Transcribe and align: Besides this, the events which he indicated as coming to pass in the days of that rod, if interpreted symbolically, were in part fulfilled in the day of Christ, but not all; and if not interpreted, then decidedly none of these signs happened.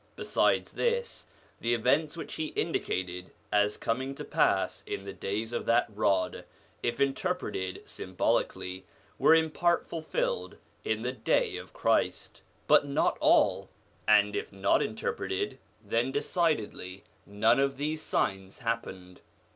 Besides 0.15 0.71
this, 0.71 1.27
the 1.59 1.75
events 1.75 2.17
which 2.17 2.33
he 2.33 2.47
indicated 2.57 3.35
as 3.51 3.77
coming 3.77 4.15
to 4.15 4.25
pass 4.25 4.83
in 4.87 5.05
the 5.05 5.13
days 5.13 5.53
of 5.53 5.67
that 5.67 5.85
rod, 5.93 6.43
if 6.81 6.99
interpreted 6.99 7.83
symbolically, 7.85 8.83
were 9.19 9.35
in 9.35 9.51
part 9.51 9.85
fulfilled 9.85 10.57
in 10.83 11.03
the 11.03 11.11
day 11.13 11.55
of 11.55 11.71
Christ, 11.73 12.41
but 12.65 12.83
not 12.87 13.15
all; 13.21 13.69
and 14.07 14.35
if 14.35 14.51
not 14.51 14.81
interpreted, 14.81 15.59
then 15.85 16.11
decidedly 16.11 17.03
none 17.27 17.59
of 17.59 17.77
these 17.77 18.01
signs 18.01 18.57
happened. 18.57 19.21